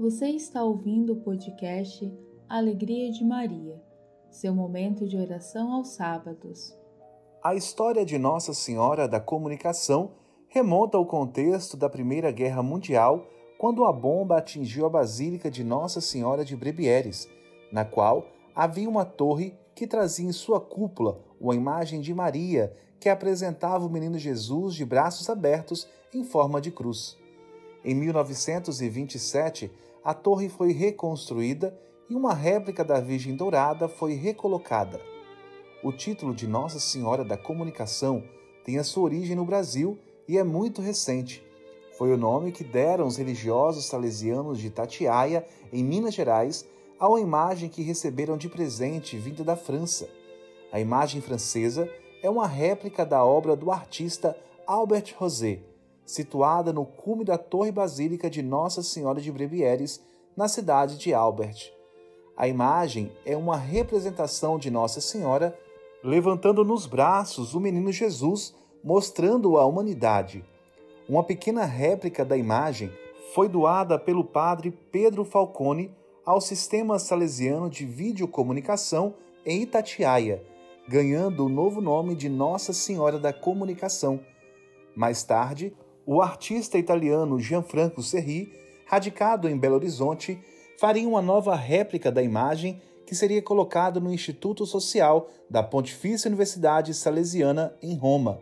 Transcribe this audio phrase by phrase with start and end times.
[0.00, 2.10] Você está ouvindo o podcast
[2.48, 3.78] Alegria de Maria,
[4.30, 6.74] seu momento de oração aos sábados.
[7.44, 10.12] A história de Nossa Senhora da Comunicação
[10.48, 13.26] remonta ao contexto da Primeira Guerra Mundial,
[13.58, 17.28] quando a bomba atingiu a Basílica de Nossa Senhora de Brebieres,
[17.70, 18.24] na qual
[18.54, 23.90] havia uma torre que trazia em sua cúpula uma imagem de Maria que apresentava o
[23.90, 27.20] menino Jesus de braços abertos em forma de cruz.
[27.82, 29.70] Em 1927,
[30.04, 31.74] a torre foi reconstruída
[32.10, 35.00] e uma réplica da Virgem Dourada foi recolocada.
[35.82, 38.22] O título de Nossa Senhora da Comunicação
[38.64, 41.42] tem a sua origem no Brasil e é muito recente.
[41.96, 46.66] Foi o nome que deram os religiosos salesianos de Tatiaia, em Minas Gerais,
[46.98, 50.06] a uma imagem que receberam de presente vinda da França.
[50.70, 51.90] A imagem francesa
[52.22, 54.36] é uma réplica da obra do artista
[54.66, 55.60] Albert Rosé,
[56.10, 60.02] situada no cume da Torre Basílica de Nossa Senhora de Brebieres,
[60.36, 61.72] na cidade de Albert.
[62.36, 65.56] A imagem é uma representação de Nossa Senhora
[66.02, 70.44] levantando nos braços o menino Jesus, mostrando a humanidade.
[71.08, 72.90] Uma pequena réplica da imagem
[73.32, 75.94] foi doada pelo padre Pedro Falcone
[76.26, 79.14] ao Sistema Salesiano de Videocomunicação
[79.46, 80.42] em Itatiaia,
[80.88, 84.20] ganhando o novo nome de Nossa Senhora da Comunicação.
[84.96, 85.72] Mais tarde,
[86.06, 88.52] o artista italiano Gianfranco Serri,
[88.86, 90.40] radicado em Belo Horizonte,
[90.78, 96.94] faria uma nova réplica da imagem que seria colocado no Instituto Social da Pontifícia Universidade
[96.94, 98.40] Salesiana em Roma.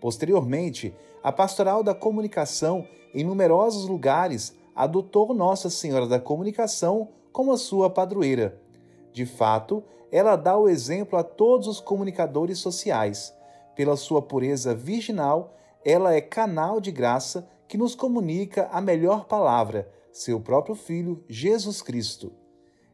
[0.00, 7.58] Posteriormente, a Pastoral da Comunicação, em numerosos lugares, adotou Nossa Senhora da Comunicação como a
[7.58, 8.60] sua padroeira.
[9.12, 13.34] De fato, ela dá o exemplo a todos os comunicadores sociais.
[13.74, 15.54] Pela sua pureza virginal,
[15.86, 21.80] ela é canal de graça que nos comunica a melhor palavra, seu próprio Filho, Jesus
[21.80, 22.32] Cristo.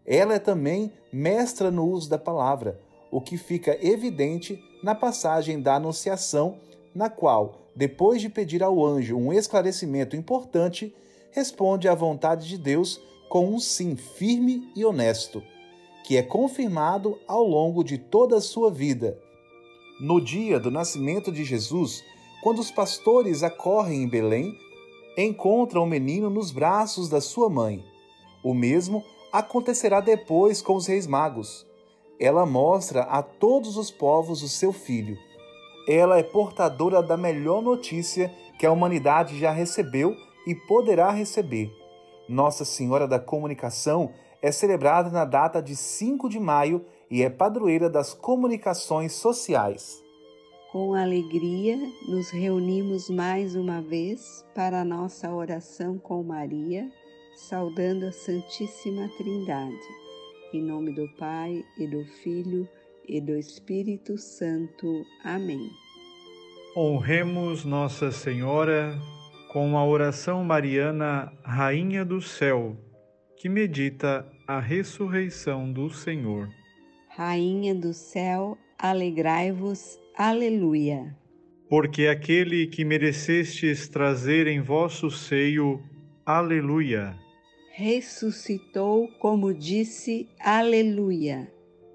[0.05, 2.79] Ela é também mestra no uso da palavra,
[3.11, 6.59] o que fica evidente na passagem da Anunciação,
[6.95, 10.95] na qual, depois de pedir ao anjo um esclarecimento importante,
[11.31, 13.01] responde à vontade de Deus
[13.31, 15.43] com um sim firme e honesto,
[16.05, 19.19] que é confirmado ao longo de toda a sua vida.
[19.99, 22.05] No dia do nascimento de Jesus,
[22.43, 24.59] quando os pastores acorrem em Belém,
[25.17, 27.85] encontram o menino nos braços da sua mãe.
[28.43, 31.65] O mesmo acontecerá depois com os reis magos.
[32.19, 35.17] Ela mostra a todos os povos o seu filho.
[35.89, 40.15] Ela é portadora da melhor notícia que a humanidade já recebeu
[40.45, 41.71] e poderá receber.
[42.29, 47.89] Nossa Senhora da Comunicação é celebrada na data de 5 de maio e é padroeira
[47.89, 50.03] das comunicações sociais.
[50.73, 51.77] Com alegria,
[52.09, 56.91] nos reunimos mais uma vez para a nossa oração com Maria,
[57.37, 59.77] saudando a Santíssima Trindade.
[60.51, 62.67] Em nome do Pai e do Filho
[63.07, 65.05] e do Espírito Santo.
[65.23, 65.69] Amém.
[66.75, 68.99] Honremos Nossa Senhora
[69.53, 72.79] com a oração mariana Rainha do Céu,
[73.37, 76.49] que medita a ressurreição do Senhor.
[77.11, 81.17] Rainha do céu, alegrai-vos, aleluia.
[81.69, 85.83] Porque aquele que merecestes trazer em vosso seio,
[86.25, 87.17] aleluia.
[87.73, 91.51] Ressuscitou, como disse, aleluia.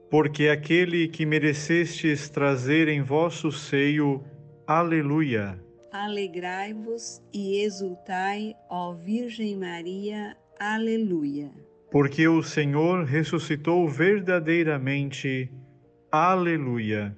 [0.09, 4.23] Porque aquele que merecestes trazer em vosso seio,
[4.65, 5.59] aleluia
[5.91, 10.37] Alegrai-vos e exultai, ó Virgem Maria.
[10.59, 11.49] Aleluia.
[11.89, 15.51] Porque o Senhor ressuscitou verdadeiramente.
[16.11, 17.17] Aleluia.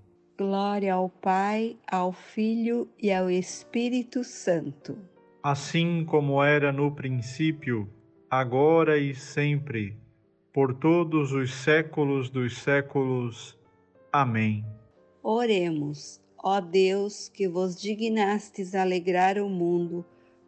[0.41, 4.97] Glória ao Pai, ao Filho e ao Espírito Santo.
[5.43, 7.87] Assim como era no princípio,
[8.27, 9.95] agora e sempre,
[10.51, 13.55] por todos os séculos dos séculos.
[14.11, 14.65] Amém.
[15.21, 16.19] Oremos.
[16.43, 20.03] Ó Deus, que vos dignastes alegrar o mundo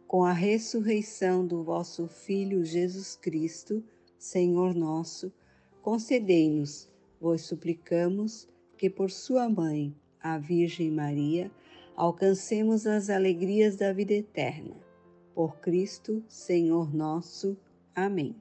[0.08, 3.80] com a ressurreição do vosso Filho Jesus Cristo,
[4.18, 5.32] Senhor nosso,
[5.80, 8.52] concedei-nos, vos suplicamos,
[8.84, 11.50] que por sua mãe, a Virgem Maria,
[11.96, 14.76] alcancemos as alegrias da vida eterna.
[15.34, 17.56] Por Cristo, Senhor nosso.
[17.94, 18.36] Amém.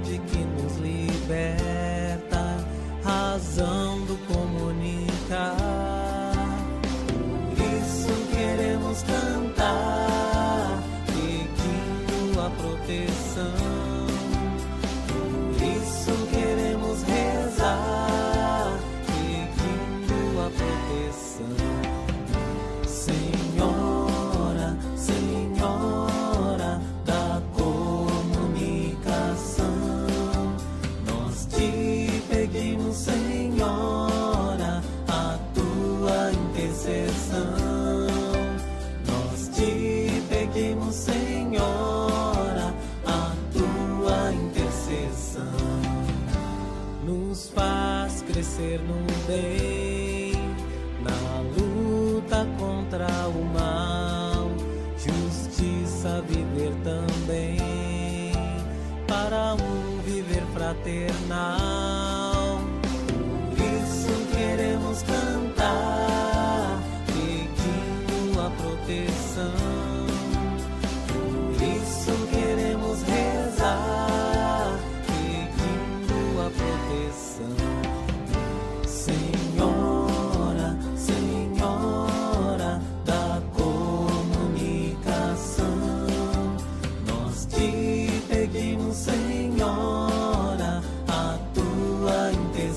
[0.00, 1.69] Verdade que nos liberta,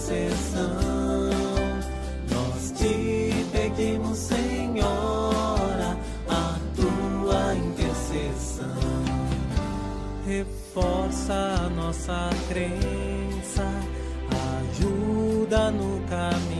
[0.03, 1.29] intercessão.
[2.29, 5.97] Nós te pedimos, Senhora,
[6.27, 8.67] a tua intercessão.
[10.25, 13.65] Reforça a nossa crença,
[14.71, 16.52] ajuda no caminhar,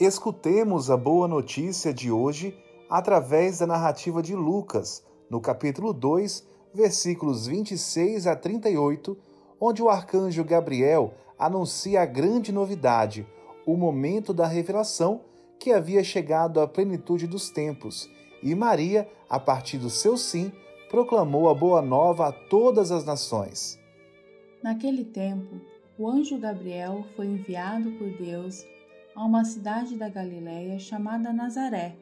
[0.00, 2.56] Escutemos a boa notícia de hoje
[2.88, 6.42] através da narrativa de Lucas, no capítulo 2,
[6.72, 9.16] versículos 26 a 38,
[9.60, 13.26] onde o arcanjo Gabriel anuncia a grande novidade,
[13.66, 15.20] o momento da revelação
[15.58, 18.10] que havia chegado à plenitude dos tempos,
[18.42, 20.50] e Maria, a partir do seu sim,
[20.90, 23.78] proclamou a boa nova a todas as nações.
[24.60, 25.60] Naquele tempo,
[25.96, 28.66] o anjo Gabriel foi enviado por Deus
[29.14, 31.96] a uma cidade da Galiléia chamada Nazaré,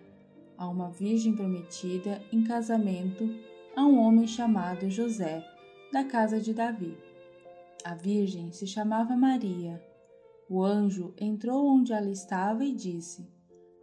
[0.57, 3.29] a uma virgem prometida em casamento
[3.77, 5.45] a um homem chamado José,
[5.93, 6.97] da casa de Davi.
[7.85, 9.83] A virgem se chamava Maria.
[10.49, 13.29] O anjo entrou onde ela estava e disse: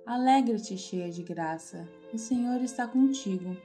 [0.05, 3.55] Alegra-te, cheia de graça, o Senhor está contigo.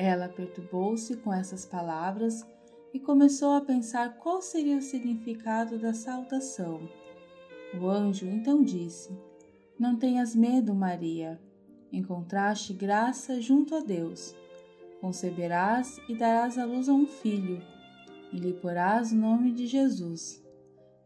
[0.00, 2.46] Ela perturbou-se com essas palavras
[2.94, 6.88] e começou a pensar qual seria o significado da saudação.
[7.74, 9.10] O anjo então disse:
[9.76, 11.40] Não tenhas medo, Maria.
[11.92, 14.36] Encontraste graça junto a Deus.
[15.00, 17.60] Conceberás e darás à luz a um filho,
[18.32, 20.40] e lhe porás o nome de Jesus.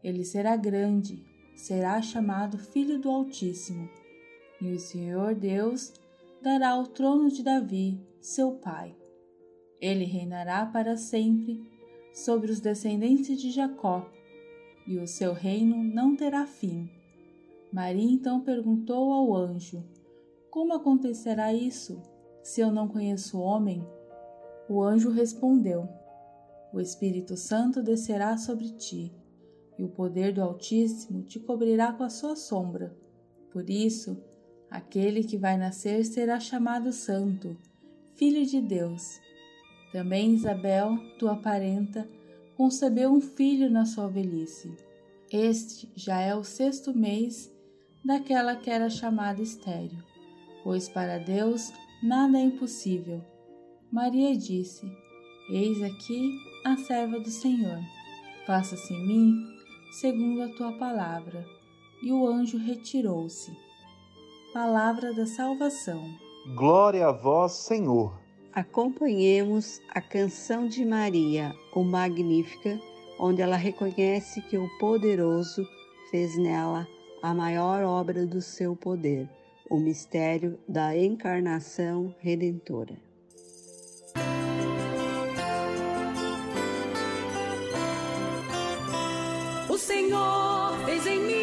[0.03, 3.89] Ele será grande, será chamado Filho do Altíssimo,
[4.61, 5.93] e o Senhor Deus
[6.43, 8.95] dará o trono de Davi, seu pai.
[9.81, 11.61] Ele reinará para sempre
[12.13, 14.09] sobre os descendentes de Jacó,
[14.87, 16.89] e o seu reino não terá fim.
[17.71, 19.83] Maria então perguntou ao anjo:
[20.49, 22.01] Como acontecerá isso,
[22.41, 23.85] se eu não conheço homem?
[24.69, 25.89] O anjo respondeu:
[26.71, 29.13] O Espírito Santo descerá sobre ti,
[29.77, 32.95] e o poder do Altíssimo te cobrirá com a sua sombra.
[33.51, 34.17] Por isso,
[34.69, 37.57] aquele que vai nascer será chamado Santo,
[38.15, 39.19] Filho de Deus.
[39.91, 42.07] Também Isabel, tua parenta,
[42.55, 44.75] concebeu um filho na sua velhice.
[45.31, 47.51] Este já é o sexto mês
[48.05, 49.99] daquela que era chamada estéril,
[50.63, 51.71] pois para Deus
[52.03, 53.21] nada é impossível.
[53.91, 54.85] Maria disse:
[55.49, 57.79] Eis aqui a serva do Senhor.
[58.45, 59.53] Faça-se em mim
[59.93, 61.45] segundo a tua palavra.
[62.01, 63.55] E o anjo retirou-se.
[64.53, 66.03] Palavra da salvação.
[66.45, 68.19] Glória a vós, Senhor.
[68.51, 72.77] Acompanhemos a canção de Maria, o Magnífica,
[73.17, 75.65] onde ela reconhece que o Poderoso
[76.11, 76.85] fez nela
[77.21, 79.29] a maior obra do seu poder,
[79.69, 82.97] o mistério da encarnação redentora.
[89.69, 91.42] O Senhor fez em mim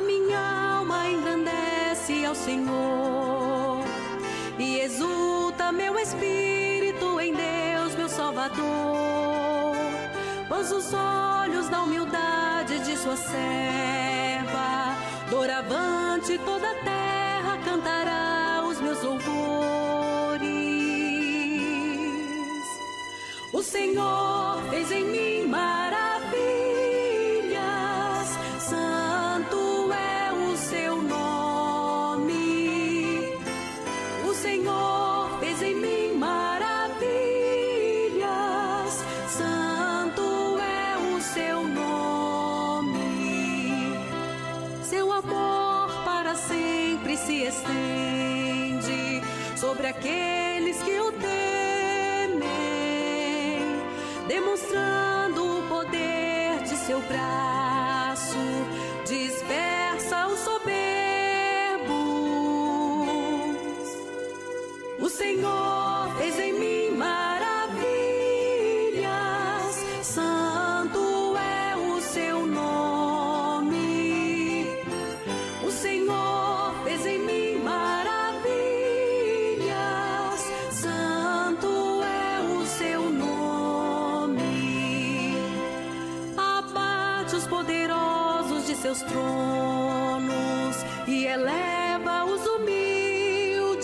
[0.00, 3.84] Minha alma engrandece ao Senhor
[4.58, 9.76] e exulta meu espírito em Deus, meu Salvador.
[10.48, 14.96] Pôs os olhos da humildade de sua serva,
[15.28, 19.30] doravante toda a terra cantará os meus louvores.
[23.52, 25.29] O Senhor fez em mim
[57.10, 58.36] braço,
[59.04, 59.79] dispersa
[88.60, 90.76] poderosos de seus tronos
[91.06, 93.80] e eleva os humildes.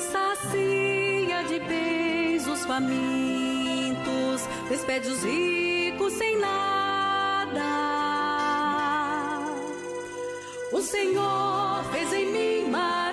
[0.00, 7.62] Sacia de bens os famintos, despede os ricos sem nada.
[10.72, 13.07] O Senhor fez em mim maravilhas,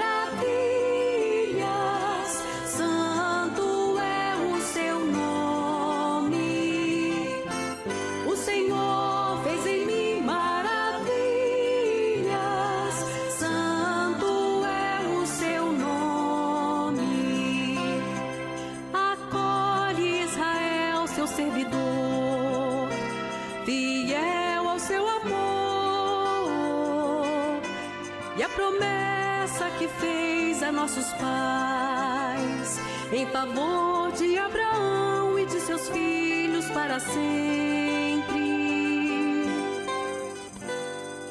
[34.17, 37.25] de Abraão e de seus filhos para sempre.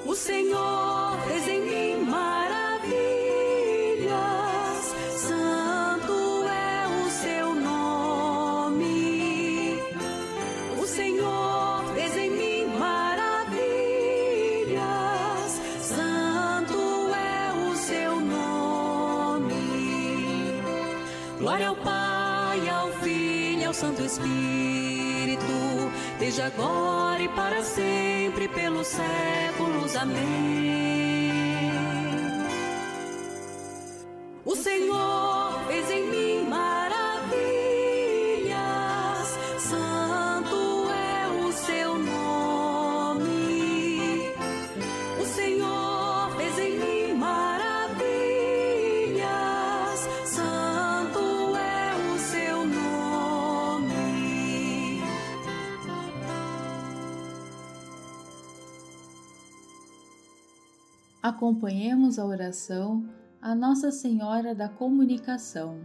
[0.06, 1.83] O Senhor fez em mim
[24.14, 29.96] Espírito, desde agora e para sempre, pelos séculos.
[29.96, 30.93] Amém.
[61.24, 63.08] Acompanhemos a oração
[63.40, 65.80] a Nossa Senhora da Comunicação.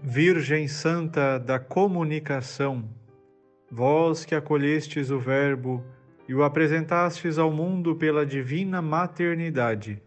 [0.00, 2.88] Virgem Santa da Comunicação,
[3.70, 5.84] vós que acolhestes o Verbo
[6.26, 10.02] e o apresentastes ao mundo pela divina maternidade,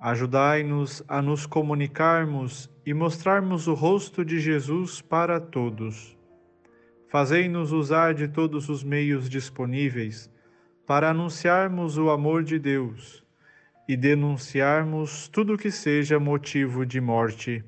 [0.00, 6.16] ajudai-nos a nos comunicarmos e mostrarmos o rosto de Jesus para todos.
[7.10, 10.30] Fazei-nos usar de todos os meios disponíveis
[10.86, 13.22] para anunciarmos o amor de Deus
[13.88, 17.64] e denunciarmos tudo que seja motivo de morte.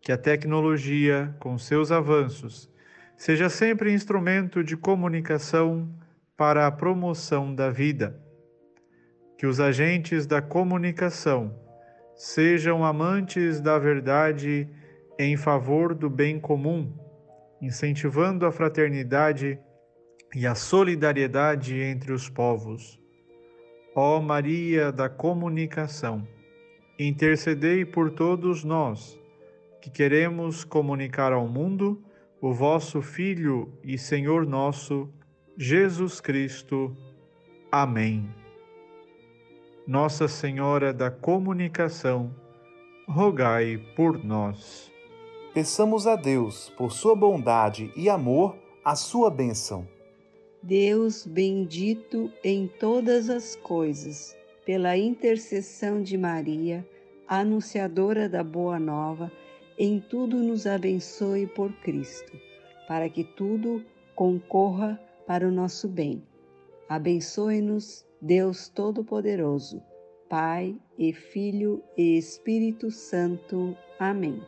[0.00, 2.70] Que a tecnologia, com seus avanços,
[3.16, 5.88] seja sempre instrumento de comunicação,
[6.36, 8.20] para a promoção da vida.
[9.38, 11.58] Que os agentes da comunicação
[12.14, 14.68] sejam amantes da verdade
[15.18, 16.92] em favor do bem comum,
[17.60, 19.58] incentivando a fraternidade
[20.34, 23.00] e a solidariedade entre os povos.
[23.98, 26.28] Ó Maria da Comunicação,
[26.98, 29.18] intercedei por todos nós
[29.80, 32.04] que queremos comunicar ao mundo
[32.38, 35.08] o vosso Filho e Senhor nosso,
[35.56, 36.94] Jesus Cristo.
[37.72, 38.28] Amém.
[39.86, 42.36] Nossa Senhora da Comunicação,
[43.08, 44.92] rogai por nós.
[45.54, 49.88] Peçamos a Deus, por sua bondade e amor, a sua bênção.
[50.62, 56.86] Deus bendito em todas as coisas, pela intercessão de Maria,
[57.28, 59.30] anunciadora da Boa Nova,
[59.78, 62.32] em tudo nos abençoe por Cristo,
[62.88, 63.84] para que tudo
[64.14, 66.22] concorra para o nosso bem.
[66.88, 69.82] Abençoe-nos, Deus Todo-Poderoso,
[70.28, 73.76] Pai e Filho e Espírito Santo.
[73.98, 74.40] Amém.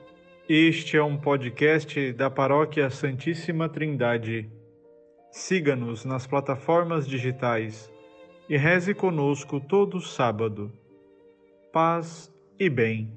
[0.49, 4.51] Este é um podcast da Paróquia Santíssima Trindade.
[5.31, 7.93] Siga-nos nas plataformas digitais
[8.49, 10.73] e reze conosco todo sábado.
[11.73, 13.13] Paz e bem.